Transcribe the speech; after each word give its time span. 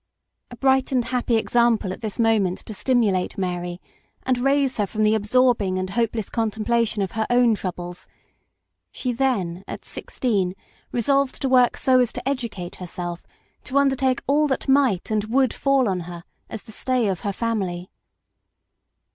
A 0.49 0.55
bright 0.55 0.91
and 0.91 1.05
happy 1.05 1.35
example 1.35 1.93
at 1.93 2.01
this 2.01 2.17
moment 2.17 2.65
to 2.65 2.73
stimulate 2.73 3.37
Mary, 3.37 3.79
and 4.23 4.39
raise 4.39 4.77
her 4.77 4.87
from 4.87 5.03
the 5.03 5.13
absorbing 5.13 5.77
and 5.77 5.91
hopeless 5.91 6.27
contemplation 6.27 7.03
of 7.03 7.11
her 7.11 7.27
own 7.29 7.53
troubles; 7.53 8.07
she 8.91 9.13
then, 9.13 9.63
at 9.67 9.85
sixteen, 9.85 10.55
resolved 10.91 11.39
to 11.43 11.49
work 11.49 11.77
so 11.77 11.99
as 11.99 12.11
to 12.13 12.27
educate 12.27 12.77
herself 12.77 13.27
to 13.63 13.77
undertake 13.77 14.23
all 14.25 14.47
that 14.47 14.67
might 14.67 15.11
and 15.11 15.25
would 15.25 15.53
fall 15.53 15.87
on 15.87 15.99
her 15.99 16.23
as 16.49 16.63
the 16.63 16.71
stay 16.71 17.07
of 17.07 17.19
her 17.19 17.31
family. 17.31 17.91